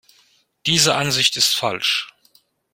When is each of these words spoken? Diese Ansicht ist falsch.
Diese 0.65 0.95
Ansicht 0.95 1.37
ist 1.37 1.53
falsch. 1.53 2.11